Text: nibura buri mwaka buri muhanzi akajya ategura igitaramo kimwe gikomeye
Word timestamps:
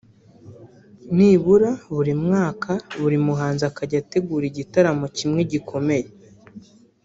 nibura 1.15 1.69
buri 1.95 2.13
mwaka 2.25 2.71
buri 3.01 3.17
muhanzi 3.25 3.63
akajya 3.69 3.97
ategura 4.03 4.45
igitaramo 4.47 5.05
kimwe 5.17 5.41
gikomeye 5.51 6.05